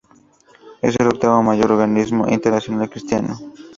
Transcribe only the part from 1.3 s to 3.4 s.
mayor organismo internacional cristiano.